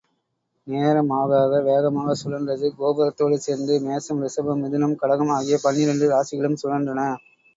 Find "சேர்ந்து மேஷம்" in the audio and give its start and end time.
3.39-4.23